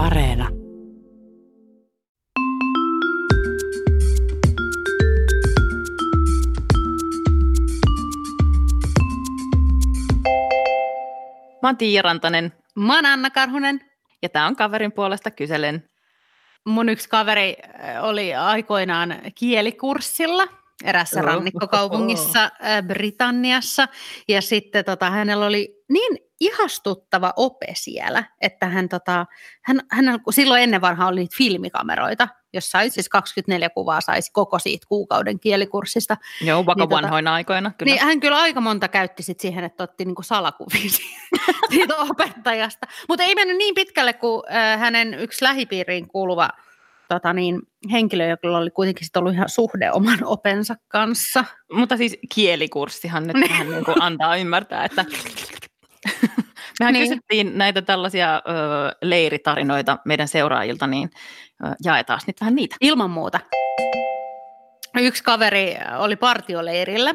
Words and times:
Areena. 0.00 0.48
Mä 11.62 11.68
oon 11.68 11.76
Tiia 11.78 12.02
Rantanen 12.02 12.52
Mä 12.76 12.94
oon 12.94 13.06
Anna 13.06 13.30
Karhunen. 13.30 13.80
ja 14.22 14.28
tää 14.28 14.46
on 14.46 14.56
kaverin 14.56 14.92
puolesta 14.92 15.30
kyselen. 15.30 15.88
Mun 16.64 16.88
yksi 16.88 17.08
kaveri 17.08 17.56
oli 18.00 18.34
aikoinaan 18.34 19.16
kielikurssilla 19.34 20.48
erässä 20.84 21.22
rannikkokaupungissa 21.22 22.50
Britanniassa. 22.86 23.88
Ja 24.28 24.42
sitten 24.42 24.84
tota, 24.84 25.10
hänellä 25.10 25.46
oli 25.46 25.82
niin 25.88 26.18
ihastuttava 26.40 27.32
ope 27.36 27.66
siellä, 27.74 28.24
että 28.40 28.66
hän, 28.66 28.88
tota, 28.88 29.26
hän, 29.62 29.80
hän 29.90 30.18
silloin 30.30 30.62
ennen 30.62 30.80
vanhaa 30.80 31.08
oli 31.08 31.20
niitä 31.20 31.36
filmikameroita, 31.38 32.28
jossa 32.52 32.70
sai 32.70 32.90
siis 32.90 33.08
24 33.08 33.70
kuvaa 33.70 34.00
saisi 34.00 34.32
koko 34.32 34.58
siitä 34.58 34.86
kuukauden 34.88 35.40
kielikurssista. 35.40 36.16
Joo, 36.40 36.66
vaikka 36.66 36.84
Niin 36.84 36.88
tota- 36.88 37.02
vanhoina 37.02 37.34
aikoina. 37.34 37.72
Kyllä. 37.78 37.92
Niin 37.92 38.04
hän 38.04 38.20
kyllä 38.20 38.36
aika 38.36 38.60
monta 38.60 38.88
käytti 38.88 39.22
sit 39.22 39.40
siihen, 39.40 39.64
että 39.64 39.84
otti 39.84 40.04
niinku 40.04 40.22
salakuvia 40.22 40.80
siitä- 40.90 41.52
siitä 41.70 41.96
opettajasta. 41.96 42.86
Mutta 43.08 43.24
ei 43.24 43.34
mennyt 43.34 43.56
niin 43.56 43.74
pitkälle 43.74 44.12
kuin 44.12 44.42
äh, 44.54 44.80
hänen 44.80 45.14
yksi 45.14 45.44
lähipiiriin 45.44 46.08
kuuluva 46.08 46.50
tota 47.14 47.32
niin, 47.32 47.60
henkilö, 47.92 48.26
joka 48.28 48.48
oli 48.58 48.70
kuitenkin 48.70 49.04
sit 49.06 49.16
ollut 49.16 49.32
ihan 49.34 49.48
suhde 49.48 49.90
oman 49.92 50.18
opensa 50.24 50.74
kanssa. 50.88 51.44
Mutta 51.72 51.96
siis 51.96 52.18
kielikurssihan 52.34 53.26
nyt 53.26 53.36
Niin. 53.36 53.50
vähän 53.50 53.70
niin 53.70 53.84
kuin 53.84 54.02
antaa 54.02 54.36
ymmärtää, 54.36 54.84
että 54.84 55.04
mehän 56.80 56.92
Niin. 56.94 57.08
kysyttiin 57.08 57.58
näitä 57.58 57.82
tällaisia 57.82 58.34
ö, 58.36 58.40
leiritarinoita 59.02 59.98
meidän 60.04 60.28
seuraajilta, 60.28 60.86
niin 60.86 61.10
ö, 61.64 61.68
jaetaan 61.84 62.20
nyt 62.26 62.40
vähän 62.40 62.54
niitä. 62.54 62.76
Ilman 62.80 63.10
muuta. 63.10 63.40
Yksi 65.00 65.24
kaveri 65.24 65.76
oli 65.98 66.16
partioleirillä 66.16 67.14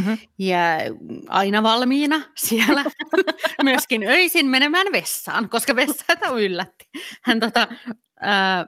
Mhm. 0.00 0.12
ja 0.38 0.58
aina 1.28 1.62
valmiina 1.62 2.20
siellä 2.36 2.84
myöskin 3.62 4.02
öisin 4.08 4.46
menemään 4.46 4.86
vessaan, 4.92 5.48
koska 5.48 5.76
vessaita 5.76 6.28
yllätti. 6.28 6.88
Hän 7.22 7.40
tota, 7.40 7.68
ää, 8.20 8.66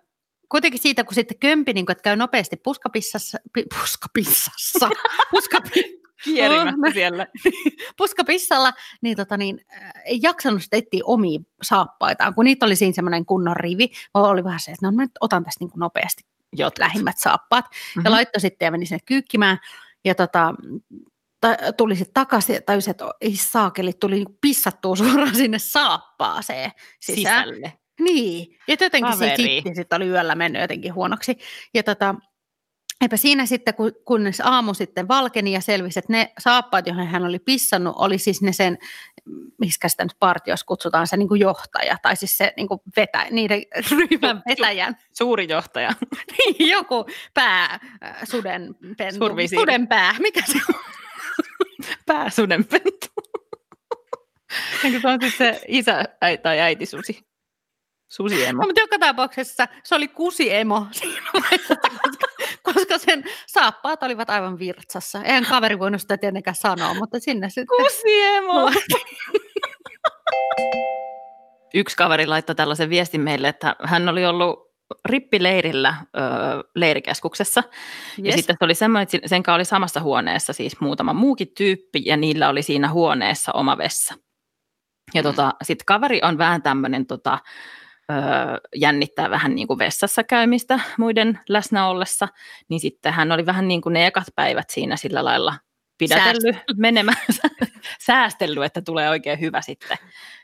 kuitenkin 0.49 0.81
siitä, 0.81 1.05
kun 1.05 1.15
sitten 1.15 1.39
kömpi, 1.39 1.73
niin 1.73 1.87
kun, 1.87 1.93
että 1.93 2.03
käy 2.03 2.17
nopeasti 2.17 2.57
puskapissassa, 2.57 3.39
pi, 3.53 3.65
puskapissassa, 3.81 4.91
puskapi, 5.31 5.99
Kierimättä 6.25 6.93
siellä. 6.93 7.27
puskapissalla, 7.99 8.73
niin, 9.03 9.17
tota, 9.17 9.37
niin 9.37 9.61
äh, 9.73 9.93
ei 10.05 10.19
jaksanut 10.23 10.63
sitten 10.63 10.79
etsiä 10.79 11.01
omia 11.05 11.41
saappaitaan, 11.63 12.35
kun 12.35 12.45
niitä 12.45 12.67
oli 12.67 12.77
siinä 12.77 12.93
semmoinen 12.95 13.27
kunnon 13.27 13.57
rivi, 13.57 13.91
oli 14.15 14.45
vähän 14.45 14.61
se, 14.61 14.71
että 14.71 14.87
no 14.87 14.93
mä 14.93 15.03
nyt 15.03 15.11
otan 15.21 15.45
tästä 15.45 15.65
niin 15.65 15.71
kuin 15.71 15.81
nopeasti 15.81 16.23
Jotkut. 16.53 16.79
lähimmät 16.79 17.19
saappaat. 17.19 17.65
Mm-hmm. 17.65 18.01
Mhm. 18.01 18.07
Ja 18.07 18.11
laittoi 18.11 18.41
sitten 18.41 18.67
ja 18.67 18.71
meni 18.71 18.87
sinne 18.87 19.01
kyykkimään. 19.07 19.59
Ja 20.05 20.15
tota, 20.15 20.55
ta, 21.41 21.49
tuli 21.77 21.97
sitten 21.97 22.15
takaisin 22.15 22.55
ja 22.55 22.63
tajusi, 22.63 22.91
että 22.91 23.11
ei 23.21 23.37
saakeli, 23.37 23.93
tuli 23.93 24.15
niinku 24.15 24.39
pissattua 24.41 24.97
suoraan 24.97 25.37
sinne 25.37 25.59
saappaaseen 25.59 26.71
sisään. 27.01 27.49
sisälle. 27.49 27.73
Niin, 27.99 28.59
ja 28.69 28.77
jotenkin 28.81 29.17
se 29.17 29.35
kitti 29.37 29.75
sitten 29.75 29.97
oli 29.97 30.07
yöllä 30.07 30.35
mennyt 30.35 30.63
jotenkin 30.63 30.95
huonoksi. 30.95 31.39
Ja 31.75 31.83
tota, 31.83 32.15
eipä 33.01 33.17
siinä 33.17 33.47
sitten, 33.47 33.75
kun, 33.75 33.93
kunnes 34.05 34.41
aamu 34.41 34.75
sitten 34.75 35.09
valkeni 35.09 35.53
ja 35.53 35.61
selvisi, 35.61 35.99
että 35.99 36.13
ne 36.13 36.33
saappaat, 36.39 36.87
joihin 36.87 37.07
hän 37.07 37.25
oli 37.25 37.39
pissannut, 37.39 37.95
oli 37.99 38.19
siis 38.19 38.43
ne 38.43 38.53
sen, 38.53 38.79
miskä 39.59 39.89
sitä 39.89 40.05
nyt 40.05 40.17
partiossa 40.21 40.67
kutsutaan, 40.67 41.07
se 41.07 41.17
niin 41.17 41.29
kuin 41.29 41.41
johtaja, 41.41 41.97
tai 42.03 42.17
siis 42.17 42.37
se 42.37 42.53
niin 42.57 42.69
kuin 42.69 42.81
vetä, 42.97 43.27
niiden 43.31 43.63
ryhmän 43.97 44.43
vetäjän, 44.49 44.97
Suuri 45.13 45.49
johtaja. 45.49 45.93
niin, 46.33 46.71
joku 46.71 47.07
pää, 47.35 47.79
äh, 48.05 48.17
suden, 48.25 48.75
pentu, 48.99 49.27
suden 49.55 49.89
pää, 49.89 50.15
mikä 50.19 50.43
se 50.47 50.59
on? 50.69 50.81
Pääsudenpentu. 52.07 53.09
Eikö 54.85 55.01
se 55.01 55.09
on 55.09 55.21
siis 55.21 55.39
se 55.39 55.61
isä 55.69 56.05
tai 56.43 56.61
äiti 56.61 56.87
susi? 56.87 57.28
Susiemo. 58.09 58.63
No, 58.63 58.67
mutta 58.67 58.81
joka 58.81 58.99
tapauksessa 58.99 59.69
se 59.85 59.95
oli 59.95 60.09
kusiemo 60.09 60.87
siinä 60.91 61.27
vaiheessa, 61.35 61.75
koska, 61.77 62.27
koska 62.63 62.99
sen 62.99 63.25
saappaat 63.47 64.03
olivat 64.03 64.31
aivan 64.31 64.59
virtsassa. 64.59 65.23
Eihän 65.23 65.47
kaveri 65.47 65.79
voinut 65.79 66.01
sitä 66.01 66.19
tietenkään 66.19 66.55
sanoa, 66.55 66.95
mutta 66.95 67.21
sinne 67.21 67.49
sitten... 67.49 67.67
Kusiemo! 67.77 68.71
Yksi 71.75 71.97
kaveri 71.97 72.27
laittoi 72.27 72.55
tällaisen 72.55 72.91
viestin 72.91 73.21
meille, 73.21 73.49
että 73.49 73.77
hän 73.85 74.09
oli 74.09 74.27
ollut 74.27 74.69
rippileirillä 75.05 75.95
ö, 76.17 76.21
leirikeskuksessa. 76.75 77.63
Yes. 78.19 78.27
Ja 78.27 78.33
sitten 78.33 78.57
se 78.59 78.65
oli 78.65 78.75
semmoinen, 78.75 79.03
että 79.15 79.29
sen 79.29 79.43
kanssa 79.43 79.55
oli 79.57 79.65
samassa 79.65 80.01
huoneessa 80.01 80.53
siis 80.53 80.81
muutama 80.81 81.13
muukin 81.13 81.49
tyyppi, 81.57 82.03
ja 82.05 82.17
niillä 82.17 82.49
oli 82.49 82.63
siinä 82.63 82.91
huoneessa 82.91 83.53
oma 83.53 83.79
vessa. 83.79 84.15
Ja 85.15 85.23
Mm. 85.23 85.25
tota, 85.25 85.53
sitten 85.63 85.85
kaveri 85.87 86.21
on 86.23 86.39
vähän 86.39 86.63
tämmöinen, 86.63 87.07
tota, 87.07 87.39
jännittää 88.77 89.31
vähän 89.31 89.55
niin 89.55 89.69
kuin 89.69 89.79
vessassa 89.79 90.25
käymistä 90.25 90.81
muiden 90.99 91.41
läsnä 91.49 91.89
ollessa, 91.89 92.29
niin 92.69 92.81
sitten 92.81 93.13
hän 93.13 93.33
oli 93.33 93.47
vähän 93.47 93.69
niin 93.69 93.81
kuin 93.81 93.93
ne 93.93 94.07
ekat 94.07 94.27
päivät 94.35 94.71
siinä 94.71 94.97
sillä 94.97 95.25
lailla 95.25 95.55
pidätellyt 95.99 96.57
menemään, 96.77 97.19
säästellyt, 98.07 98.65
että 98.65 98.83
tulee 98.83 99.11
oikein 99.11 99.41
hyvä 99.41 99.61
sitten. 99.61 99.99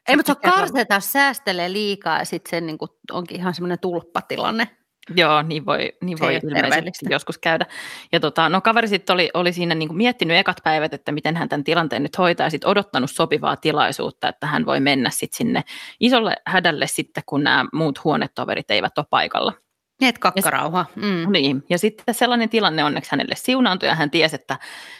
Ei, 0.08 0.16
mutta 0.16 0.34
se 0.42 0.48
on 0.48 0.52
karseta, 0.52 0.94
jos 0.94 1.12
säästelee 1.12 1.72
liikaa 1.72 2.18
ja 2.18 2.24
sitten 2.24 2.50
se 2.50 2.60
niin 2.60 2.78
kuin, 2.78 2.90
onkin 3.10 3.36
ihan 3.36 3.54
semmoinen 3.54 3.78
tulppatilanne. 3.78 4.68
Joo, 5.16 5.42
niin 5.42 5.66
voi, 5.66 5.92
niin 6.02 6.18
voi 6.20 6.34
ilmeisesti 6.34 7.06
joskus 7.10 7.38
käydä. 7.38 7.66
Ja 8.12 8.20
tota, 8.20 8.48
no 8.48 8.60
kaveri 8.60 8.88
sitten 8.88 9.14
oli, 9.14 9.30
oli 9.34 9.52
siinä 9.52 9.74
niin 9.74 9.88
kuin 9.88 9.96
miettinyt 9.96 10.36
ekat 10.36 10.56
päivät, 10.64 10.94
että 10.94 11.12
miten 11.12 11.36
hän 11.36 11.48
tämän 11.48 11.64
tilanteen 11.64 12.02
nyt 12.02 12.18
hoitaa, 12.18 12.46
ja 12.46 12.50
sitten 12.50 12.70
odottanut 12.70 13.10
sopivaa 13.10 13.56
tilaisuutta, 13.56 14.28
että 14.28 14.46
hän 14.46 14.66
voi 14.66 14.80
mennä 14.80 15.10
sitten 15.10 15.36
sinne 15.36 15.62
isolle 16.00 16.36
hädälle 16.46 16.86
sitten, 16.86 17.22
kun 17.26 17.42
nämä 17.42 17.64
muut 17.72 18.04
huonetoverit 18.04 18.70
eivät 18.70 18.98
ole 18.98 19.06
paikalla. 19.10 19.63
Niin, 20.00 20.08
että 20.08 20.20
kakkarauha. 20.20 20.86
Mm. 20.96 21.32
Niin, 21.32 21.64
ja 21.70 21.78
sitten 21.78 22.14
sellainen 22.14 22.48
tilanne 22.48 22.84
onneksi 22.84 23.10
hänelle 23.10 23.34
siunaantui, 23.36 23.88
ja 23.88 23.94
hän 23.94 24.10
tiesi, 24.10 24.34
että 24.34 24.58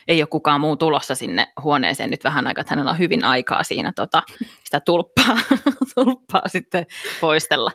ei 0.09 0.23
ole 0.23 0.27
kukaan 0.27 0.61
muu 0.61 0.77
tulossa 0.77 1.15
sinne 1.15 1.47
huoneeseen 1.63 2.11
nyt 2.11 2.25
vähän 2.25 2.47
aikaa, 2.47 2.61
että 2.61 2.73
hänellä 2.73 2.91
on 2.91 2.99
hyvin 2.99 3.25
aikaa 3.25 3.63
siinä 3.63 3.93
tota, 3.97 4.23
sitä 4.65 4.81
tulppaa, 4.81 5.39
tulppaa 5.95 6.49
sitten 6.49 6.87
poistella. 7.21 7.71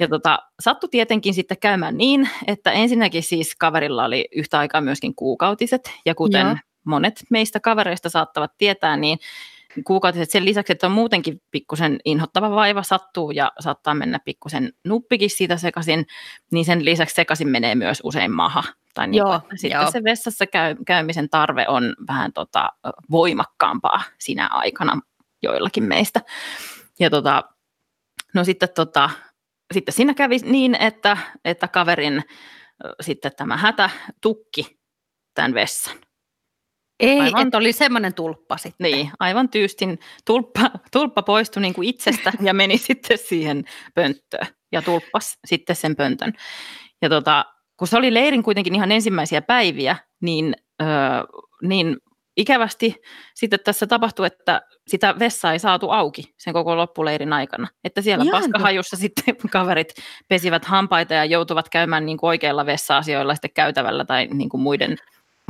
Ja 0.00 0.08
tota, 0.08 0.38
sattui 0.60 0.88
tietenkin 0.90 1.34
sitten 1.34 1.58
käymään 1.58 1.96
niin, 1.96 2.28
että 2.46 2.72
ensinnäkin 2.72 3.22
siis 3.22 3.56
kaverilla 3.56 4.04
oli 4.04 4.28
yhtä 4.36 4.58
aikaa 4.58 4.80
myöskin 4.80 5.14
kuukautiset, 5.14 5.92
ja 6.06 6.14
kuten 6.14 6.46
Joo. 6.46 6.56
monet 6.84 7.22
meistä 7.30 7.60
kavereista 7.60 8.08
saattavat 8.08 8.52
tietää, 8.58 8.96
niin 8.96 9.18
kuukautiset 9.84 10.30
sen 10.30 10.44
lisäksi, 10.44 10.72
että 10.72 10.86
on 10.86 10.92
muutenkin 10.92 11.42
pikkusen 11.50 11.98
inhottava 12.04 12.50
vaiva 12.50 12.82
sattuu 12.82 13.30
ja 13.30 13.52
saattaa 13.60 13.94
mennä 13.94 14.18
pikkusen 14.24 14.72
nuppikin 14.84 15.30
siitä 15.30 15.56
sekaisin, 15.56 16.06
niin 16.52 16.64
sen 16.64 16.84
lisäksi 16.84 17.14
sekaisin 17.14 17.48
menee 17.48 17.74
myös 17.74 18.00
usein 18.04 18.32
maha. 18.32 18.62
Tai 18.94 19.08
niin 19.08 19.18
Joo, 19.18 19.26
kuin, 19.26 19.36
että 19.36 19.56
sitten 19.56 19.80
joo. 19.80 19.90
se 19.90 20.04
vessassa 20.04 20.46
käy, 20.46 20.76
käymisen 20.86 21.28
tarve 21.30 21.68
on 21.68 21.94
vähän 22.08 22.32
tota, 22.32 22.72
voimakkaampaa 23.10 24.02
sinä 24.18 24.46
aikana 24.46 25.00
joillakin 25.42 25.84
meistä. 25.84 26.20
Ja 27.00 27.10
tota, 27.10 27.42
no 28.34 28.44
sitten, 28.44 28.68
tota, 28.74 29.10
sitten 29.74 29.94
siinä 29.94 30.14
kävi 30.14 30.36
niin, 30.38 30.74
että, 30.74 31.16
että 31.44 31.68
kaverin 31.68 32.24
sitten 33.00 33.32
tämä 33.36 33.56
hätä 33.56 33.90
tukki 34.20 34.78
tämän 35.34 35.54
vessan. 35.54 35.96
Ei, 37.00 37.20
Aivan. 37.20 37.42
että 37.46 37.58
oli 37.58 37.72
semmoinen 37.72 38.14
tulppa 38.14 38.56
sitten. 38.56 38.90
Niin, 38.90 39.10
aivan 39.20 39.48
tyystin. 39.48 39.98
Tulppa, 40.24 40.70
tulppa 40.92 41.22
poistui 41.22 41.62
niin 41.62 41.74
kuin 41.74 41.88
itsestä 41.88 42.32
ja 42.40 42.54
meni 42.54 42.78
sitten 42.88 43.18
siihen 43.18 43.64
pönttöön 43.94 44.46
ja 44.72 44.82
tulppas 44.82 45.38
sitten 45.44 45.76
sen 45.76 45.96
pöntön. 45.96 46.32
Ja 47.02 47.08
tota, 47.08 47.44
kun 47.76 47.88
se 47.88 47.96
oli 47.96 48.14
leirin 48.14 48.42
kuitenkin 48.42 48.74
ihan 48.74 48.92
ensimmäisiä 48.92 49.42
päiviä, 49.42 49.96
niin, 50.20 50.54
öö, 50.82 50.88
niin 51.62 51.96
ikävästi 52.36 52.96
sitten 53.34 53.60
tässä 53.64 53.86
tapahtui, 53.86 54.26
että 54.26 54.62
sitä 54.88 55.14
vessaa 55.18 55.52
ei 55.52 55.58
saatu 55.58 55.90
auki 55.90 56.34
sen 56.38 56.52
koko 56.52 56.76
loppuleirin 56.76 57.32
aikana. 57.32 57.68
Että 57.84 58.02
siellä 58.02 58.24
Ihan 58.24 58.42
paskahajussa 58.42 58.96
sitten 58.96 59.36
kaverit 59.50 59.94
pesivät 60.28 60.64
hampaita 60.64 61.14
ja 61.14 61.24
joutuvat 61.24 61.68
käymään 61.68 62.06
niin 62.06 62.18
kuin 62.18 62.28
oikeilla 62.28 62.66
vessa-asioilla 62.66 63.34
sitten 63.34 63.50
käytävällä 63.54 64.04
tai 64.04 64.26
niin 64.26 64.48
kuin 64.48 64.60
muiden, 64.60 64.96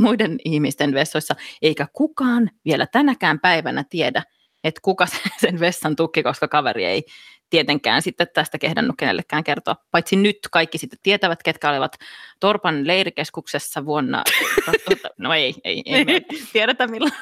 muiden 0.00 0.38
ihmisten 0.44 0.94
vessoissa. 0.94 1.34
Eikä 1.62 1.86
kukaan 1.92 2.50
vielä 2.64 2.86
tänäkään 2.86 3.40
päivänä 3.40 3.84
tiedä, 3.90 4.22
että 4.64 4.80
kuka 4.82 5.06
sen 5.40 5.60
vessan 5.60 5.96
tukki, 5.96 6.22
koska 6.22 6.48
kaveri 6.48 6.84
ei 6.84 7.04
tietenkään 7.50 8.02
sitten 8.02 8.26
tästä 8.34 8.58
kehdannut 8.58 8.96
kenellekään 8.98 9.44
kertoa. 9.44 9.76
Paitsi 9.90 10.16
nyt 10.16 10.38
kaikki 10.50 10.78
sitten 10.78 10.98
tietävät, 11.02 11.42
ketkä 11.42 11.70
olivat 11.70 11.96
Torpan 12.40 12.86
leirikeskuksessa 12.86 13.84
vuonna... 13.84 14.24
no 15.18 15.34
ei, 15.34 15.54
ei, 15.64 15.82
ei, 15.86 16.04
ei 16.08 16.20
tiedetä 16.52 16.86
milloin. 16.86 17.12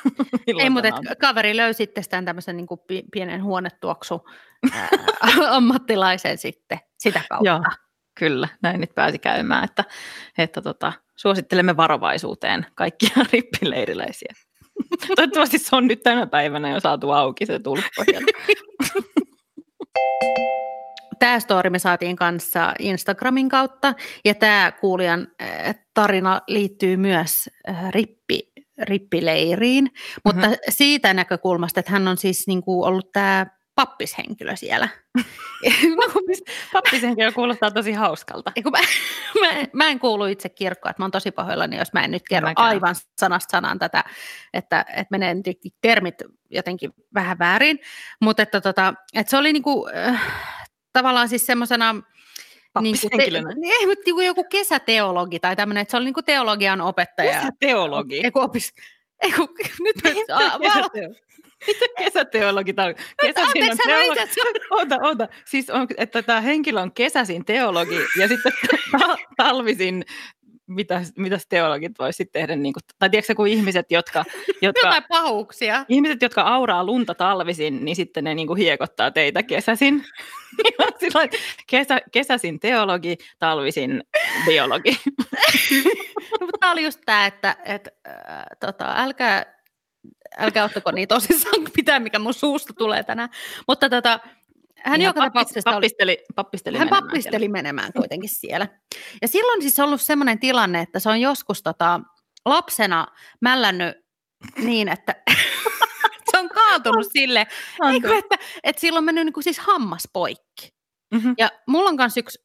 milloin 0.46 0.64
ei, 0.64 0.70
mutta 0.70 1.16
kaveri 1.20 1.56
löysi 1.56 1.82
itsestään 1.82 2.24
tämmöisen 2.24 2.56
niin 2.56 2.66
kuin 2.66 2.80
pienen 3.12 3.44
huonetuoksu 3.44 4.28
ää, 4.72 4.88
ammattilaisen 5.56 6.38
sitten 6.38 6.78
sitä 6.98 7.22
kautta. 7.28 7.48
Joo, 7.48 7.60
kyllä, 8.14 8.48
näin 8.62 8.80
nyt 8.80 8.94
pääsi 8.94 9.18
käymään, 9.18 9.64
että, 9.64 9.84
että 10.38 10.62
tota, 10.62 10.92
suosittelemme 11.16 11.76
varovaisuuteen 11.76 12.66
kaikkia 12.74 13.24
rippileiriläisiä. 13.32 14.34
Toivottavasti 15.16 15.58
se 15.58 15.76
on 15.76 15.86
nyt 15.86 16.02
tänä 16.02 16.26
päivänä 16.26 16.70
jo 16.70 16.80
saatu 16.80 17.10
auki 17.10 17.46
se 17.46 17.58
tulppa. 17.58 18.04
Tämä 21.18 21.40
story 21.40 21.70
me 21.70 21.78
saatiin 21.78 22.16
kanssa 22.16 22.74
Instagramin 22.78 23.48
kautta 23.48 23.94
ja 24.24 24.34
tämä 24.34 24.72
kuulijan 24.80 25.28
äh, 25.42 25.74
tarina 25.94 26.40
liittyy 26.48 26.96
myös 26.96 27.50
äh, 27.68 27.90
rippi, 27.90 28.52
rippileiriin, 28.82 29.90
mutta 30.24 30.40
mm-hmm. 30.40 30.56
siitä 30.68 31.14
näkökulmasta, 31.14 31.80
että 31.80 31.92
hän 31.92 32.08
on 32.08 32.16
siis 32.16 32.46
niin 32.46 32.62
kuin 32.62 32.88
ollut 32.88 33.12
tämä 33.12 33.46
pappishenkilö 33.74 34.56
siellä. 34.56 34.88
no, 35.96 36.02
pappishenkilö 36.72 37.32
kuulostaa 37.32 37.70
tosi 37.70 37.92
hauskalta. 37.92 38.52
Mä, 38.70 38.78
mä, 39.40 39.64
mä 39.72 39.88
en 39.88 39.98
kuulu 39.98 40.24
itse 40.24 40.48
kirkkoon, 40.48 40.90
että 40.90 41.02
mä 41.02 41.04
oon 41.04 41.10
tosi 41.10 41.30
pahoillani, 41.30 41.76
jos 41.76 41.92
mä 41.92 42.04
en 42.04 42.10
nyt 42.10 42.22
kerro 42.28 42.48
Mäkään. 42.48 42.68
aivan 42.68 42.94
sanasta 43.18 43.50
sanaan 43.50 43.78
tätä, 43.78 44.04
että, 44.54 44.84
että 44.88 45.06
menee 45.10 45.36
termit 45.80 46.14
jotenkin 46.50 46.90
vähän 47.14 47.38
väärin. 47.38 47.78
Mutta 48.20 48.42
että, 48.42 48.60
tota, 48.60 48.94
että 49.14 49.30
se 49.30 49.36
oli 49.36 49.52
niinku, 49.52 49.88
äh, 49.96 50.20
tavallaan 50.92 51.28
siis 51.28 51.46
semmoisena 51.46 51.94
niin 52.80 52.96
kuin 53.00 53.10
te, 53.16 53.22
ei, 53.22 53.86
mutta 53.86 54.02
niin 54.04 54.14
kuin 54.14 54.26
joku 54.26 54.44
kesäteologi 54.44 55.40
tai 55.40 55.56
tämmöinen, 55.56 55.82
että 55.82 55.90
se 55.90 55.96
oli 55.96 56.04
niin 56.04 56.14
kuin 56.14 56.24
teologian 56.24 56.80
opettaja. 56.80 57.32
Kesäteologi? 57.32 58.20
Eiku 58.24 58.38
opis, 58.38 58.74
eiku, 59.22 59.48
nyt 59.80 59.96
mä, 60.04 60.36
a, 60.36 60.58
val, 60.60 60.88
mitä 61.66 61.86
kesäteologi 61.98 62.72
tarkoittaa? 62.72 63.14
Kesäsin 63.22 63.70
on 63.70 63.78
teologi. 63.86 64.20
Ota, 64.70 64.96
ota. 65.02 65.28
Siis 65.44 65.70
on, 65.70 65.86
että 65.96 66.22
tämä 66.22 66.40
henkilö 66.40 66.80
on 66.80 66.92
kesäsin 66.92 67.44
teologi 67.44 67.98
ja 68.18 68.28
sitten 68.28 68.52
talvisin 69.36 70.04
mitä, 70.74 71.02
mitäs 71.16 71.46
teologit 71.48 71.92
voisi 71.98 72.24
tehdä, 72.24 72.56
niin 72.56 72.72
kuin, 72.72 72.82
tai 72.98 73.10
tiedätkö 73.10 73.34
kun 73.34 73.46
ihmiset, 73.46 73.86
jotka... 73.90 74.24
jotka 74.62 74.86
Jotain 74.86 75.04
pahuuksia. 75.08 75.84
Ihmiset, 75.88 76.22
jotka 76.22 76.42
auraa 76.42 76.84
lunta 76.84 77.14
talvisin, 77.14 77.84
niin 77.84 77.96
sitten 77.96 78.24
ne 78.24 78.34
niin 78.34 78.46
kuin 78.46 78.58
hiekottaa 78.58 79.10
teitä 79.10 79.42
kesäsin. 79.42 80.04
Silloin 81.00 81.30
kesä, 81.66 82.00
kesäsin 82.12 82.60
teologi, 82.60 83.16
talvisin 83.38 84.04
biologi. 84.46 84.90
no, 86.30 86.46
mutta 86.46 86.58
tämä 86.60 86.72
oli 86.72 86.84
just 86.84 87.00
tämä, 87.06 87.26
että 87.26 87.56
et, 87.64 87.88
äh, 88.08 88.44
tota, 88.60 88.94
älkää 88.96 89.62
älkää 90.38 90.64
ottako 90.64 90.90
niin 90.90 91.08
tosissaan 91.08 91.64
pitää, 91.76 92.00
mikä 92.00 92.18
mun 92.18 92.34
suusta 92.34 92.72
tulee 92.78 93.02
tänään. 93.02 93.28
Mutta 93.68 93.90
tota, 93.90 94.20
hän 94.84 94.98
niin 94.98 95.06
joka 95.06 95.20
tapauksessa 95.20 95.70
pappisteli, 95.70 96.18
pappisteli 96.34 96.78
hän 96.78 96.86
menemään 96.86 97.02
pappisteli 97.02 97.38
siellä. 97.38 97.52
menemään 97.52 97.92
kuitenkin 97.92 98.30
siellä. 98.30 98.68
Ja 99.22 99.28
silloin 99.28 99.62
siis 99.62 99.80
ollut 99.80 100.00
sellainen 100.00 100.38
tilanne, 100.38 100.80
että 100.80 100.98
se 100.98 101.08
on 101.08 101.20
joskus 101.20 101.62
tota, 101.62 102.00
lapsena 102.46 103.06
mällännyt 103.40 103.96
niin, 104.56 104.88
että 104.88 105.14
se 106.30 106.38
on 106.38 106.48
kaatunut 106.48 107.06
sille, 107.12 107.46
eikö, 107.92 108.18
että, 108.18 108.38
että 108.62 108.80
silloin 108.80 109.00
on 109.00 109.04
mennyt 109.04 109.24
niin 109.24 109.32
kuin 109.32 109.44
siis 109.44 109.58
hammas 109.58 110.08
poikki. 110.12 110.68
Mm-hmm. 111.14 111.34
Ja 111.38 111.50
mulla 111.66 111.88
on 111.88 111.96
myös 111.96 112.16
yksi 112.16 112.38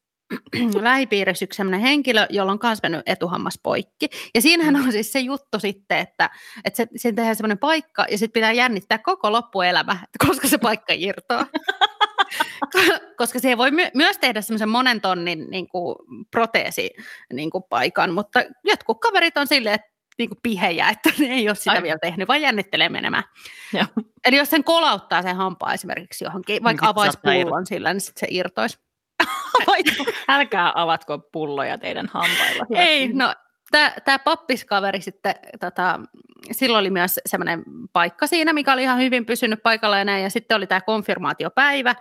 lähipiirissä 0.82 1.44
yksi 1.44 1.56
sellainen 1.56 1.80
henkilö, 1.80 2.26
jolla 2.30 2.52
on 2.52 2.58
myös 2.62 2.78
mennyt 2.82 3.02
etuhammas 3.06 3.58
poikki. 3.62 4.08
Ja 4.34 4.42
siinähän 4.42 4.74
mm. 4.74 4.84
on 4.84 4.92
siis 4.92 5.12
se 5.12 5.20
juttu 5.20 5.58
sitten, 5.58 5.98
että, 5.98 6.30
että 6.64 6.76
se, 6.76 6.86
sen 6.96 7.14
tehdään 7.14 7.36
sellainen 7.36 7.58
paikka 7.58 8.06
ja 8.10 8.18
sitten 8.18 8.32
pitää 8.32 8.52
jännittää 8.52 8.98
koko 8.98 9.32
loppuelämä, 9.32 9.98
koska 10.26 10.48
se 10.48 10.58
paikka 10.58 10.92
irtoaa. 10.96 11.46
koska 13.18 13.38
se 13.38 13.56
voi 13.56 13.70
my- 13.70 13.90
myös 13.94 14.18
tehdä 14.18 14.40
semmoisen 14.40 14.68
monen 14.68 15.00
tonnin 15.00 15.46
niin 15.50 15.68
kuin, 15.68 15.96
proteesi 16.30 16.90
niin 17.32 17.50
kuin, 17.50 17.64
paikan, 17.68 18.12
mutta 18.12 18.40
jotkut 18.64 19.00
kaverit 19.00 19.36
on 19.36 19.46
silleen, 19.46 19.74
että 19.74 19.98
niin 20.18 20.28
kuin 20.28 20.38
pihejä, 20.42 20.88
että 20.88 21.10
ne 21.18 21.26
ei 21.26 21.48
ole 21.48 21.54
sitä 21.54 21.70
Ai. 21.70 21.82
vielä 21.82 21.98
tehnyt, 22.02 22.28
vaan 22.28 22.42
jännittelee 22.42 22.88
menemään. 22.88 23.24
Ja. 23.72 23.86
Eli 24.24 24.36
jos 24.36 24.50
sen 24.50 24.64
kolauttaa 24.64 25.22
sen 25.22 25.36
hampaa 25.36 25.74
esimerkiksi 25.74 26.24
johonkin, 26.24 26.62
vaikka 26.62 26.86
niin 26.86 26.90
avaisi 26.90 27.18
pullon 27.22 27.66
sillä, 27.66 27.92
niin 27.92 28.00
sitten 28.00 28.20
se 28.20 28.26
irtoisi. 28.30 28.78
Älkää 30.28 30.72
avatko 30.74 31.18
pulloja 31.18 31.78
teidän 31.78 32.08
hampailla. 32.12 32.66
Ei, 32.76 33.12
no 33.12 33.34
tämä 34.04 34.18
pappiskaveri 34.18 35.00
sitten, 35.00 35.34
tota, 35.60 36.00
silloin 36.52 36.80
oli 36.80 36.90
myös 36.90 37.20
semmoinen 37.26 37.62
paikka 37.92 38.26
siinä, 38.26 38.52
mikä 38.52 38.72
oli 38.72 38.82
ihan 38.82 38.98
hyvin 38.98 39.26
pysynyt 39.26 39.62
paikalla 39.62 39.98
ja 39.98 40.04
näin, 40.04 40.22
ja 40.22 40.30
sitten 40.30 40.56
oli 40.56 40.66
tämä 40.66 40.80
konfirmaatiopäivä, 40.80 41.94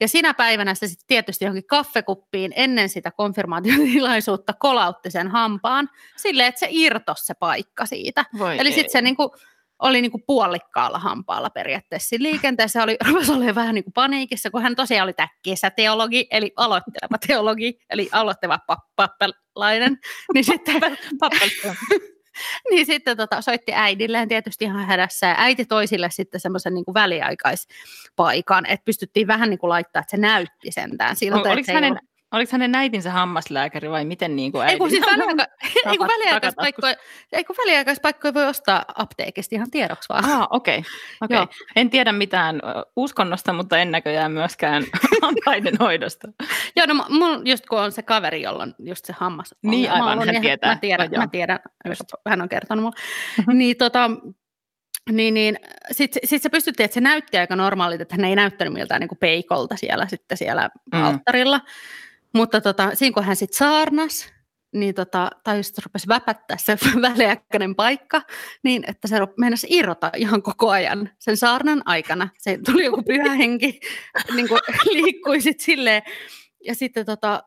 ja 0.00 0.08
sinä 0.08 0.34
päivänä 0.34 0.74
se 0.74 0.86
sitten 0.86 1.06
tietysti 1.06 1.44
johonkin 1.44 1.66
kaffekuppiin 1.66 2.52
ennen 2.56 2.88
sitä 2.88 3.10
konfirmaatiotilaisuutta 3.10 4.52
kolautti 4.52 5.10
sen 5.10 5.28
hampaan, 5.28 5.88
silleen, 6.16 6.48
että 6.48 6.58
se 6.58 6.66
irtosi 6.70 7.26
se 7.26 7.34
paikka 7.34 7.86
siitä. 7.86 8.24
Voi 8.38 8.58
Eli 8.58 8.72
sitten 8.72 8.92
se 8.92 9.02
niinku, 9.02 9.34
oli 9.78 10.00
niin 10.02 10.10
kuin 10.10 10.22
puolikkaalla 10.26 10.98
hampaalla 10.98 11.50
periaatteessa. 11.50 12.16
liikenteessä 12.18 12.82
oli, 12.82 12.96
rupesi 13.08 13.32
olemaan 13.32 13.54
vähän 13.54 13.74
niin 13.74 13.84
kuin 13.84 13.92
paniikissa, 13.92 14.50
kun 14.50 14.62
hän 14.62 14.76
tosiaan 14.76 15.04
oli 15.04 15.12
tämä 15.12 15.28
kesäteologi, 15.42 16.26
eli 16.30 16.52
aloitteleva 16.56 17.18
teologi, 17.26 17.78
eli 17.90 18.08
aloittava 18.12 18.58
pappalainen. 18.96 19.98
Niin 20.34 20.44
sitten, 20.44 20.82
niin 22.70 22.86
sitten 22.86 23.16
tota, 23.16 23.40
soitti 23.40 23.72
äidilleen 23.74 24.28
tietysti 24.28 24.64
ihan 24.64 24.86
hädässä, 24.86 25.26
ja 25.26 25.34
äiti 25.38 25.64
toisille 25.64 26.10
sitten 26.10 26.40
semmoisen 26.40 26.74
niin 26.74 26.84
väliaikaispaikan, 26.94 28.66
että 28.66 28.84
pystyttiin 28.84 29.26
vähän 29.26 29.50
niin 29.50 29.58
kuin 29.58 29.68
laittaa, 29.68 30.00
että 30.00 30.10
se 30.10 30.16
näytti 30.16 30.72
sentään 30.72 31.16
siltä. 31.16 31.50
Oliko 31.50 31.72
hänen, 31.72 31.98
Oliko 32.32 32.48
hänen 32.52 32.74
äitinsä 32.74 33.10
hammaslääkäri 33.10 33.90
vai 33.90 34.04
miten 34.04 34.36
niin 34.36 34.52
kuin 34.52 34.62
äiti? 34.62 34.72
Ei 34.72 34.78
kun, 34.78 34.90
siis 34.90 35.06
väliaika, 35.06 35.46
ei 35.90 35.98
kun 35.98 36.06
väliaikaispaikkoja, 36.06 36.94
ei 37.32 37.44
kun 37.44 37.56
väliaikaispaikkoja 37.56 38.34
voi 38.34 38.46
ostaa 38.46 38.84
apteekista 38.94 39.54
ihan 39.54 39.70
tiedoksi 39.70 40.08
vaan. 40.08 40.24
Ah, 40.24 40.46
okei. 40.50 40.82
Okay. 41.22 41.42
okay. 41.42 41.54
En 41.76 41.90
tiedä 41.90 42.12
mitään 42.12 42.60
uskonnosta, 42.96 43.52
mutta 43.52 43.78
en 43.78 43.90
näköjään 43.90 44.32
myöskään 44.32 44.84
hampaiden 45.22 45.76
hoidosta. 45.80 46.28
Joo, 46.76 46.86
no 46.86 47.04
mun, 47.08 47.46
just 47.46 47.66
kun 47.66 47.80
on 47.80 47.92
se 47.92 48.02
kaveri, 48.02 48.42
jolla 48.42 48.62
on 48.62 48.74
just 48.78 49.04
se 49.04 49.14
hammas. 49.16 49.54
Niin 49.62 49.90
aivan, 49.90 50.18
hän 50.18 50.28
niin 50.28 50.42
tietää. 50.42 50.70
Mä 50.70 50.76
tiedän, 50.76 51.08
oh, 51.12 51.18
mä 51.18 51.26
tiedän 51.26 51.58
just, 51.88 52.02
hän 52.28 52.42
on 52.42 52.48
kertonut 52.48 52.82
mulle. 52.82 52.96
Mhm. 53.38 53.58
niin 53.58 53.76
tota, 53.76 54.10
niin, 55.10 55.34
niin 55.34 55.58
sitten 55.90 56.20
sit 56.24 56.42
se 56.42 56.48
pystyttiin, 56.48 56.84
että 56.84 56.94
se 56.94 57.00
näytti 57.00 57.38
aika 57.38 57.56
normaalilta, 57.56 58.02
että 58.02 58.14
hän 58.14 58.24
ei 58.24 58.36
näyttänyt 58.36 58.74
miltään 58.74 59.00
niin 59.00 59.08
kuin 59.08 59.18
peikolta 59.18 59.76
siellä 59.76 60.06
sitten 60.08 60.38
siellä 60.38 60.70
mm. 60.94 61.02
alttarilla. 61.02 61.60
Mutta 62.32 62.60
tota, 62.60 62.90
siinä 62.94 63.14
kun 63.14 63.24
hän 63.24 63.36
sitten 63.36 63.58
saarnas, 63.58 64.32
niin 64.74 64.94
tota, 64.94 65.30
tai 65.44 65.56
just 65.56 65.78
rupesi 65.78 66.08
väpättää 66.08 66.56
se 66.56 66.78
väliäkkäinen 67.02 67.74
paikka, 67.74 68.22
niin 68.64 68.84
että 68.86 69.08
se 69.08 69.16
meinasi 69.38 69.66
irrota 69.70 70.10
ihan 70.16 70.42
koko 70.42 70.70
ajan 70.70 71.10
sen 71.18 71.36
saarnan 71.36 71.82
aikana. 71.84 72.28
Se 72.38 72.58
tuli 72.64 72.84
joku 72.84 73.02
pyhä 73.02 73.34
henki, 73.34 73.80
niin 74.36 74.48
kuin 74.48 74.60
liikkui 74.94 75.40
sitten 75.40 75.64
silleen, 75.64 76.02
ja 76.66 76.74
sitten 76.74 77.06
tota, 77.06 77.42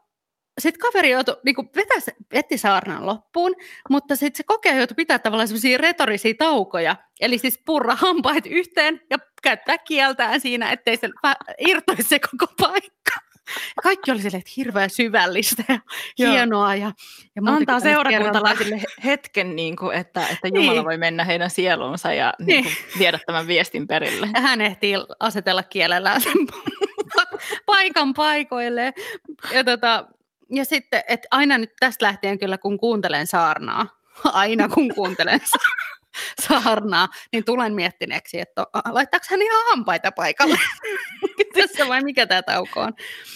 sitten 0.60 0.80
kaveri 0.80 1.12
joutui 1.12 1.38
niin 1.46 1.56
kuin 1.56 1.70
vetäisi, 1.76 2.12
veti 2.34 2.58
saarnan 2.58 3.06
loppuun, 3.06 3.56
mutta 3.90 4.16
sitten 4.16 4.38
se 4.38 4.44
kokea 4.44 4.76
joutui 4.76 4.96
pitää 4.96 5.20
tavallaan 5.20 5.48
sellaisia 5.48 5.78
retorisia 5.78 6.34
taukoja, 6.38 6.96
eli 7.22 7.38
siis 7.38 7.62
purra 7.66 7.96
hampaat 7.96 8.46
yhteen 8.46 9.02
ja 9.10 9.18
käyttää 9.44 9.78
kieltään 9.78 10.42
siinä, 10.42 10.72
ettei 10.72 10.98
se 10.98 11.10
irtoisi 11.68 12.04
se 12.04 12.20
koko 12.20 12.54
paikka. 12.62 13.25
Kaikki 13.84 14.12
oli 14.12 14.22
sille, 14.22 14.38
että 14.38 14.52
hirveän 14.58 14.90
syvällistä 14.90 15.64
ja 15.68 15.80
Joo. 16.18 16.32
hienoa. 16.32 16.76
Ja, 16.76 16.92
ja 17.36 17.42
Antaa 17.46 17.80
seurakuntalaisille 17.80 18.82
hetken, 19.06 19.56
niin 19.56 19.76
kuin, 19.76 19.98
että, 19.98 20.28
että 20.28 20.48
Jumala 20.48 20.74
niin. 20.74 20.86
voi 20.86 20.98
mennä 20.98 21.24
heidän 21.24 21.50
sielunsa 21.50 22.14
ja 22.14 22.34
niin. 22.40 22.48
Niin 22.48 22.64
kuin, 22.64 23.00
viedä 23.00 23.20
tämän 23.26 23.48
viestin 23.48 23.88
perille. 23.88 24.30
Ja 24.34 24.42
hän 24.42 24.62
ehtii 24.62 24.96
asetella 25.20 25.64
kielellään 25.64 26.22
sen 26.22 26.34
paikan 27.66 28.14
paikoille. 28.14 28.94
Ja, 29.54 29.64
tota, 29.64 30.06
ja 30.50 30.66
sitten, 30.66 31.04
että 31.08 31.28
aina 31.32 31.58
nyt 31.58 31.74
tästä 31.80 32.06
lähtien 32.06 32.40
kyllä, 32.40 32.58
kun 32.58 32.78
kuuntelen 32.78 33.28
saarnaa, 33.28 33.88
aina 34.24 34.70
kun 34.70 34.96
kuuntelen 34.96 35.40
saarnaa, 35.40 36.05
saarnaa, 36.48 37.08
niin 37.32 37.46
tulen 37.46 37.74
miettineeksi, 37.74 38.40
että 38.40 38.68
laittaako 38.92 39.26
hän 39.30 39.42
ihan 39.42 39.66
hampaita 39.70 40.12
paikalle? 40.12 40.58
Tässä 41.54 41.88
vai 41.88 42.04
mikä 42.04 42.28
tämä 42.28 42.42
tauko 42.42 42.82
on? 42.82 42.94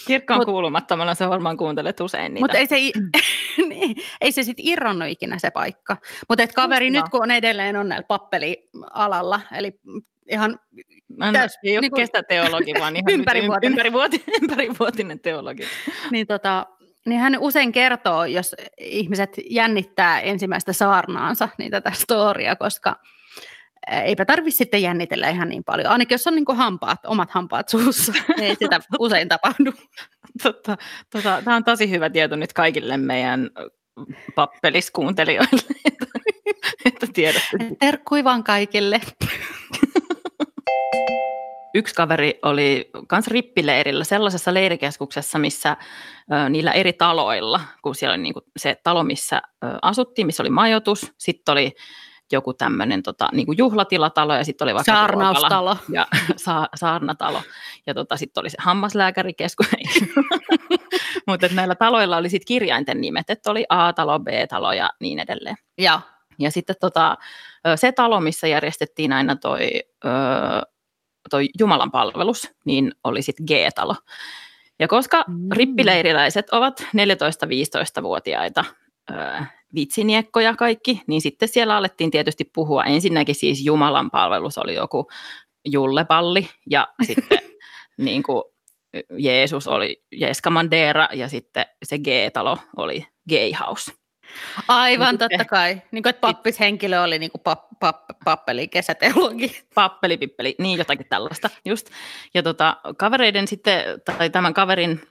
Kirkkoon 0.07 0.39
Mut, 0.39 0.45
kuulumattomana 0.45 1.15
se 1.15 1.29
varmaan 1.29 1.57
kuuntelet 1.57 1.99
usein 1.99 2.33
niitä. 2.33 2.43
Mutta 2.43 2.57
ei 2.57 2.67
se, 2.67 2.75
niin, 3.69 3.95
ei 4.21 4.31
se 4.31 4.43
sitten 4.43 4.67
irronnut 4.67 5.09
ikinä 5.09 5.39
se 5.39 5.51
paikka. 5.51 5.97
Mutta 6.29 6.47
kaveri 6.47 6.87
Just 6.87 6.93
nyt 6.93 7.09
kun 7.09 7.23
on 7.23 7.31
edelleen 7.31 7.75
on 7.75 7.89
näillä 7.89 8.05
pappelialalla, 8.07 9.41
eli 9.57 9.79
ihan 10.29 10.59
Mä 11.17 11.31
täys, 11.31 11.51
ei 11.63 11.77
ole 11.77 11.81
niin 11.81 11.91
kuin, 11.91 12.01
kesäteologi, 12.01 12.73
vaan 12.79 12.95
ihan 12.95 13.11
ympärivuotinen. 13.11 13.71
Ympärivuotinen, 13.71 14.25
ympärivuotinen 14.41 15.19
teologi. 15.19 15.63
niin, 16.11 16.27
tota, 16.27 16.67
niin 17.05 17.21
hän 17.21 17.37
usein 17.39 17.71
kertoo, 17.71 18.25
jos 18.25 18.55
ihmiset 18.77 19.35
jännittää 19.49 20.21
ensimmäistä 20.21 20.73
saarnaansa, 20.73 21.49
niin 21.57 21.71
tätä 21.71 21.91
storia, 21.91 22.55
koska 22.55 22.95
eipä 23.87 24.25
tarvitse 24.25 24.57
sitten 24.57 24.81
jännitellä 24.81 25.29
ihan 25.29 25.49
niin 25.49 25.63
paljon. 25.63 25.91
Ainakin 25.91 26.13
jos 26.13 26.27
on 26.27 26.35
niin 26.35 26.45
hampaat, 26.57 26.99
omat 27.05 27.31
hampaat 27.31 27.69
suussa, 27.69 28.13
niin 28.37 28.43
ei 28.43 28.55
sitä 28.55 28.79
usein 28.99 29.27
tapahdu. 29.27 29.73
Totta, 30.43 30.77
tota, 31.09 31.41
tämä 31.45 31.55
on 31.55 31.63
tosi 31.63 31.89
hyvä 31.89 32.09
tieto 32.09 32.35
nyt 32.35 32.53
kaikille 32.53 32.97
meidän 32.97 33.49
pappeliskuuntelijoille, 34.35 35.61
että, 35.85 36.05
että 36.85 37.07
tiedätte. 37.13 37.57
Terkkui 37.79 38.23
vaan 38.23 38.43
kaikille. 38.43 39.01
Yksi 41.73 41.95
kaveri 41.95 42.39
oli 42.43 42.89
myös 43.11 43.27
rippileirillä 43.27 44.03
sellaisessa 44.03 44.53
leirikeskuksessa, 44.53 45.39
missä 45.39 45.77
ö, 46.33 46.49
niillä 46.49 46.71
eri 46.71 46.93
taloilla, 46.93 47.61
kun 47.81 47.95
siellä 47.95 48.13
oli 48.13 48.23
niinku 48.23 48.41
se 48.57 48.77
talo, 48.83 49.03
missä 49.03 49.41
ö, 49.63 49.67
asuttiin, 49.81 50.25
missä 50.25 50.43
oli 50.43 50.49
majoitus, 50.49 51.13
sitten 51.17 51.51
oli 51.51 51.75
joku 52.31 52.53
tämmöinen 52.53 53.03
tota, 53.03 53.29
niin 53.31 53.57
juhlatilatalo 53.57 54.35
ja 54.35 54.43
sitten 54.43 54.65
oli 54.65 54.73
vaikka 54.73 54.93
Saarnaustalo. 54.93 55.77
Ja 55.93 56.07
sa, 56.35 56.69
saarnatalo. 56.75 57.41
Ja 57.87 57.93
tota, 57.93 58.17
sitten 58.17 58.41
oli 58.41 58.49
se 58.49 58.57
hammaslääkärikeskus. 58.59 59.67
Mutta 61.27 61.47
näillä 61.53 61.75
taloilla 61.75 62.17
oli 62.17 62.29
sitten 62.29 62.47
kirjainten 62.47 63.01
nimet, 63.01 63.29
että 63.29 63.51
oli 63.51 63.65
A-talo, 63.69 64.19
B-talo 64.19 64.71
ja 64.71 64.89
niin 64.99 65.19
edelleen. 65.19 65.55
Ja, 65.77 66.01
ja 66.39 66.51
sitten 66.51 66.75
tota, 66.81 67.17
se 67.75 67.91
talo, 67.91 68.19
missä 68.19 68.47
järjestettiin 68.47 69.13
aina 69.13 69.35
toi, 69.35 69.69
toi 71.29 71.49
Jumalan 71.59 71.91
palvelus, 71.91 72.51
niin 72.65 72.91
oli 73.03 73.21
sitten 73.21 73.45
G-talo. 73.45 73.95
Ja 74.79 74.87
koska 74.87 75.23
mm. 75.27 75.47
rippileiriläiset 75.51 76.49
ovat 76.49 76.81
14-15-vuotiaita 76.81 78.65
vitsiniekkoja 79.75 80.55
kaikki, 80.55 81.01
niin 81.07 81.21
sitten 81.21 81.49
siellä 81.49 81.77
alettiin 81.77 82.11
tietysti 82.11 82.45
puhua. 82.53 82.83
Ensinnäkin 82.83 83.35
siis 83.35 83.65
Jumalan 83.65 84.11
palvelus 84.11 84.57
oli 84.57 84.75
joku 84.75 85.07
jullepalli 85.65 86.49
ja 86.69 86.87
sitten 87.07 87.39
niin 87.97 88.23
kuin 88.23 88.43
Jeesus 89.17 89.67
oli 89.67 90.03
Jeska 90.11 90.49
Mandera 90.49 91.07
ja 91.13 91.27
sitten 91.27 91.65
se 91.83 91.97
G-talo 91.97 92.57
oli 92.77 93.07
Gay 93.29 93.51
House. 93.59 93.91
Aivan, 94.67 95.09
niin 95.09 95.19
totta 95.19 95.45
kai. 95.45 95.81
Niin 95.91 96.03
kuin, 96.03 96.09
että 96.09 96.21
pappishenkilö 96.21 97.01
oli 97.01 97.19
niin 97.19 97.31
kuin 97.31 97.41
pap, 97.41 97.63
pap, 97.79 98.01
pappeli, 98.25 98.67
kesäteologi. 98.67 99.61
Pappeli, 99.75 100.17
pippeli, 100.17 100.55
niin 100.59 100.77
jotakin 100.77 101.05
tällaista, 101.09 101.49
just. 101.65 101.89
Ja 102.33 102.43
tota, 102.43 102.77
kavereiden 102.97 103.47
sitten, 103.47 103.83
tai 104.05 104.29
tämän 104.29 104.53
kaverin 104.53 105.01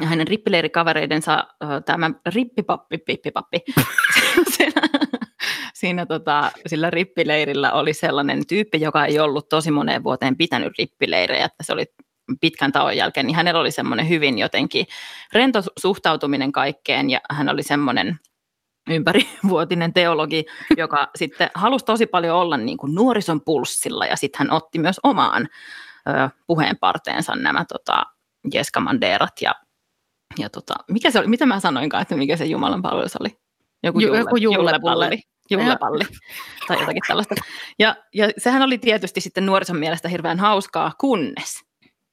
ja 0.00 0.06
hänen 0.06 0.28
rippileirikavereidensa, 0.28 1.46
tämä 1.84 2.10
rippipappi, 2.34 2.98
pippipappi, 2.98 3.58
siinä, 4.56 4.82
siinä 5.74 6.06
tota, 6.06 6.50
sillä 6.66 6.90
rippileirillä 6.90 7.72
oli 7.72 7.92
sellainen 7.92 8.46
tyyppi, 8.46 8.80
joka 8.80 9.04
ei 9.04 9.18
ollut 9.18 9.48
tosi 9.48 9.70
moneen 9.70 10.04
vuoteen 10.04 10.36
pitänyt 10.36 10.72
rippileirejä, 10.78 11.44
että 11.44 11.62
se 11.62 11.72
oli 11.72 11.84
pitkän 12.40 12.72
tauon 12.72 12.96
jälkeen, 12.96 13.26
niin 13.26 13.36
hänellä 13.36 13.60
oli 13.60 13.70
semmoinen 13.70 14.08
hyvin 14.08 14.38
jotenkin 14.38 14.86
rento 15.32 15.62
suhtautuminen 15.78 16.52
kaikkeen 16.52 17.10
ja 17.10 17.20
hän 17.30 17.48
oli 17.48 17.62
semmoinen 17.62 18.18
ympärivuotinen 18.90 19.92
teologi, 19.92 20.44
joka 20.76 21.10
sitten 21.16 21.50
halusi 21.54 21.84
tosi 21.84 22.06
paljon 22.06 22.36
olla 22.36 22.56
niin 22.56 22.78
kuin 22.78 22.94
nuorison 22.94 23.40
pulssilla 23.40 24.06
ja 24.06 24.16
sitten 24.16 24.38
hän 24.38 24.56
otti 24.56 24.78
myös 24.78 25.00
omaan 25.02 25.48
ö, 26.08 26.30
puheenparteensa 26.46 27.34
nämä 27.34 27.64
tota, 27.64 28.04
Jeska 28.52 28.80
Manderat 28.80 29.42
ja 29.42 29.54
ja 30.38 30.50
tota, 30.50 30.74
mikä 30.90 31.10
se 31.10 31.18
oli, 31.18 31.26
mitä 31.26 31.46
mä 31.46 31.60
sanoinkaan, 31.60 32.02
että 32.02 32.16
mikä 32.16 32.36
se 32.36 32.44
Jumalan 32.44 32.82
palvelus 32.82 33.16
oli? 33.20 33.38
Joku, 33.82 34.00
julle, 34.00 34.18
joku 34.18 34.36
jullepalli. 34.36 35.20
Jullepalli 35.50 36.04
tai 36.68 36.80
jotakin 36.80 37.02
tällaista. 37.08 37.34
Ja, 37.78 37.96
ja 38.14 38.28
sehän 38.38 38.62
oli 38.62 38.78
tietysti 38.78 39.20
sitten 39.20 39.46
nuorison 39.46 39.78
mielestä 39.78 40.08
hirveän 40.08 40.38
hauskaa, 40.38 40.92
kunnes 41.00 41.64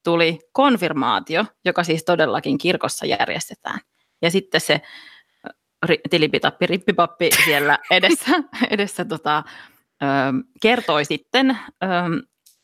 tuli 0.04 0.38
konfirmaatio, 0.52 1.44
joka 1.64 1.84
siis 1.84 2.04
todellakin 2.04 2.58
kirkossa 2.58 3.06
järjestetään. 3.06 3.80
Ja 4.22 4.30
sitten 4.30 4.60
se 4.60 4.80
tilipitappi, 6.10 6.66
rippipappi 6.66 7.30
siellä 7.44 7.78
edessä, 7.90 8.32
edessä 8.70 9.04
tota, 9.04 9.42
ö, 10.02 10.06
kertoi 10.62 11.04
sitten 11.04 11.50
ö, 11.50 11.86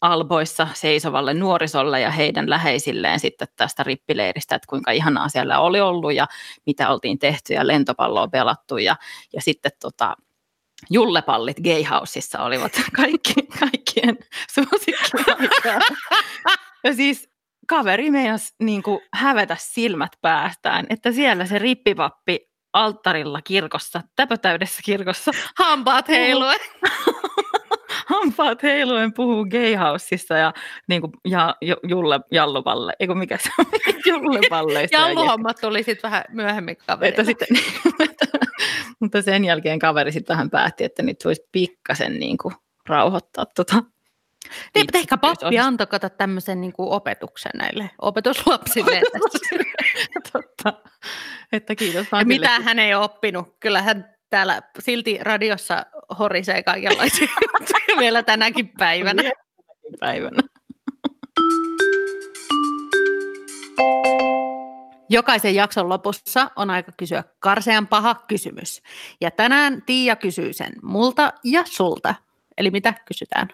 alboissa 0.00 0.68
seisovalle 0.74 1.34
nuorisolle 1.34 2.00
ja 2.00 2.10
heidän 2.10 2.50
läheisilleen 2.50 3.20
sitten 3.20 3.48
tästä 3.56 3.82
rippileiristä, 3.82 4.54
että 4.54 4.66
kuinka 4.68 4.90
ihanaa 4.90 5.28
siellä 5.28 5.60
oli 5.60 5.80
ollut 5.80 6.14
ja 6.14 6.26
mitä 6.66 6.90
oltiin 6.90 7.18
tehty 7.18 7.54
ja 7.54 7.66
lentopalloa 7.66 8.28
pelattu 8.28 8.78
ja, 8.78 8.96
ja 9.32 9.40
sitten 9.40 9.72
tota, 9.80 10.16
jullepallit 10.90 11.56
Gayhouseissa 11.64 12.42
olivat 12.42 12.72
kaikki, 12.96 13.34
kaikkien 13.60 14.18
suosikkiaikaa. 14.52 15.80
Ja 16.84 16.94
siis 16.94 17.30
kaveri 17.68 18.10
meinas 18.10 18.54
niin 18.62 18.82
kuin 18.82 19.00
hävetä 19.14 19.56
silmät 19.58 20.12
päästään, 20.20 20.86
että 20.90 21.12
siellä 21.12 21.46
se 21.46 21.58
rippipappi 21.58 22.50
alttarilla 22.84 23.42
kirkossa, 23.42 24.02
täpötäydessä 24.16 24.82
kirkossa. 24.84 25.32
Hampaat 25.58 26.08
heiluen. 26.08 26.60
hampaat 28.14 28.62
heiluen 28.62 29.12
puhuu 29.12 29.46
gayhouseissa 29.50 30.36
ja, 30.36 30.52
niin 30.88 31.00
kuin, 31.00 31.12
ja 31.24 31.56
Julle 31.88 32.20
Jallupalle, 32.30 32.92
eikö 33.00 33.14
mikä 33.14 33.38
se 33.38 33.50
on, 33.58 33.66
Jullupalleista. 34.08 34.96
Jalluhommat 34.96 35.56
tuli 35.60 35.82
sitten 35.82 36.10
vähän 36.10 36.24
myöhemmin 36.28 36.76
kaverilla. 36.86 37.24
Sitten, 37.24 37.48
mutta 39.00 39.22
sen 39.22 39.44
jälkeen 39.44 39.78
kaveri 39.78 40.12
sitten 40.12 40.34
vähän 40.34 40.50
päätti, 40.50 40.84
että 40.84 41.02
nyt 41.02 41.24
voisi 41.24 41.48
pikkasen 41.52 42.18
niin 42.18 42.38
kuin, 42.38 42.54
rauhoittaa 42.86 43.46
tota 43.46 43.82
niin, 44.74 44.86
mutta 44.86 44.98
ehkä 44.98 45.16
pappi 45.16 45.58
antoi 45.58 45.86
kato 45.86 46.08
tämmöisen 46.08 46.60
niin 46.60 46.72
kuin 46.72 46.88
opetuksen 46.88 47.52
näille 47.54 47.90
opetuslapsille. 47.98 49.02
Että 51.52 51.74
kiitos 51.74 52.06
ja 52.18 52.24
mitä 52.24 52.60
hän 52.60 52.78
ei 52.78 52.94
oppinut. 52.94 53.56
Kyllä 53.60 53.82
hän 53.82 54.14
täällä 54.30 54.62
silti 54.78 55.18
radiossa 55.20 55.86
horisee 56.18 56.62
kaikenlaisia 56.62 57.28
vielä 57.98 58.22
tänäkin 58.22 58.72
päivänä. 58.78 59.22
päivänä. 60.00 60.42
Jokaisen 65.10 65.54
jakson 65.54 65.88
lopussa 65.88 66.50
on 66.56 66.70
aika 66.70 66.92
kysyä 66.96 67.24
karsean 67.38 67.86
paha 67.86 68.14
kysymys. 68.14 68.82
Ja 69.20 69.30
tänään 69.30 69.82
Tiia 69.86 70.16
kysyy 70.16 70.52
sen 70.52 70.72
multa 70.82 71.32
ja 71.44 71.64
sulta. 71.64 72.14
Eli 72.58 72.70
mitä 72.70 72.94
kysytään? 73.06 73.48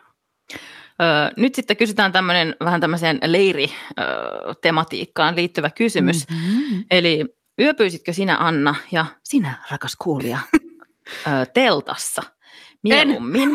Öö, 1.02 1.30
nyt 1.36 1.54
sitten 1.54 1.76
kysytään 1.76 2.12
tämmöinen 2.12 2.56
vähän 2.64 2.80
tämmöiseen 2.80 3.18
leiritematiikkaan 3.24 5.36
liittyvä 5.36 5.70
kysymys. 5.70 6.28
Mm-hmm. 6.28 6.84
Eli 6.90 7.24
yöpyisitkö 7.60 8.12
sinä 8.12 8.36
Anna 8.38 8.74
ja 8.92 9.06
sinä 9.22 9.54
rakas 9.70 9.96
kuulija 9.96 10.38
teltassa 11.54 12.22
mieluummin, 12.82 13.50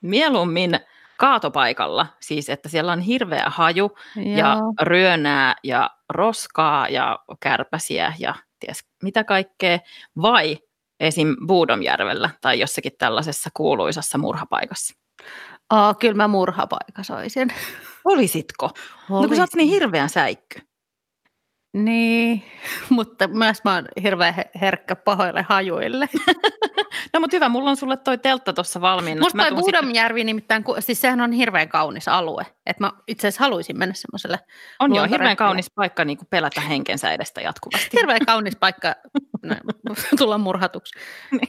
mieluummin 0.00 0.80
kaatopaikalla, 1.16 2.06
siis 2.20 2.48
että 2.48 2.68
siellä 2.68 2.92
on 2.92 3.00
hirveä 3.00 3.44
haju 3.46 3.96
Joo. 4.16 4.36
ja 4.36 4.56
ryönää 4.82 5.54
ja 5.62 5.90
roskaa 6.08 6.88
ja 6.88 7.18
kärpäsiä 7.40 8.12
ja 8.18 8.34
ties 8.60 8.84
mitä 9.02 9.24
kaikkea, 9.24 9.78
vai 10.22 10.58
esim. 11.00 11.36
Buudomjärvellä 11.46 12.30
tai 12.40 12.60
jossakin 12.60 12.92
tällaisessa 12.98 13.50
kuuluisassa 13.54 14.18
murhapaikassa? 14.18 14.94
Aa, 15.70 15.94
kyllä 15.94 16.14
mä 16.14 16.28
murhapaikassa 16.28 17.16
olisin. 17.16 17.52
Olisitko? 18.04 18.66
Olisin. 18.66 19.22
No 19.22 19.28
kun 19.28 19.36
sä 19.36 19.42
oot 19.42 19.54
niin 19.54 19.68
hirveän 19.68 20.08
säikky. 20.08 20.60
Niin, 21.72 22.42
mutta 22.90 23.28
myös 23.28 23.64
mä 23.64 23.74
oon 23.74 23.84
hirveän 24.02 24.34
herkkä 24.60 24.96
pahoille 24.96 25.42
hajuille. 25.48 26.08
no 27.12 27.20
mutta 27.20 27.36
hyvä, 27.36 27.48
mulla 27.48 27.70
on 27.70 27.76
sulle 27.76 27.96
toi 27.96 28.18
teltta 28.18 28.52
tuossa 28.52 28.80
valmiina. 28.80 29.20
Musta 29.20 29.38
toi 29.38 29.56
Budamjärvi 29.56 30.20
sitten... 30.20 30.26
nimittäin, 30.26 30.64
siis 30.78 31.00
sehän 31.00 31.20
on 31.20 31.32
hirveän 31.32 31.68
kaunis 31.68 32.08
alue. 32.08 32.46
Että 32.66 32.84
mä 32.84 32.92
itse 33.08 33.28
asiassa 33.28 33.44
haluaisin 33.44 33.78
mennä 33.78 33.94
semmoiselle 33.94 34.38
On 34.78 34.94
joo, 34.94 35.06
hirveän 35.10 35.36
kaunis 35.36 35.70
paikka 35.74 36.04
niin 36.04 36.18
pelätä 36.30 36.60
henkensä 36.60 37.12
edestä 37.12 37.40
jatkuvasti. 37.40 37.96
hirveän 37.98 38.26
kaunis 38.26 38.56
paikka 38.56 38.94
näin, 39.42 39.60
tulla 40.18 40.38
murhatuksi. 40.38 40.98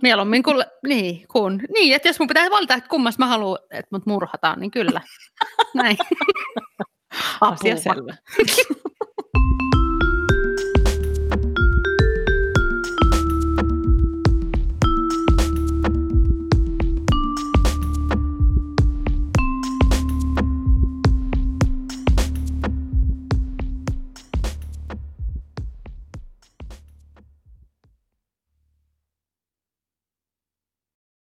Mieluummin 0.01 0.43
kun, 0.43 0.63
niin, 0.87 1.27
kun, 1.27 1.59
niin, 1.73 1.95
että 1.95 2.09
jos 2.09 2.19
mun 2.19 2.27
pitää 2.27 2.49
valita, 2.49 2.73
että 2.73 2.89
kummassa 2.89 3.19
mä 3.19 3.27
haluan, 3.27 3.59
että 3.71 3.87
mut 3.91 4.05
murhataan, 4.05 4.59
niin 4.59 4.71
kyllä. 4.71 5.01
Näin. 5.73 5.97
Asia 7.41 7.77
selvä. 7.77 8.13